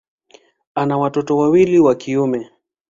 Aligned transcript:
Ana 0.75 0.97
watoto 0.97 1.37
wawili 1.37 1.79
wa 1.79 1.95
kiume. 1.95 2.49